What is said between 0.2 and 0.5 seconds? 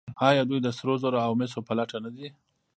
آیا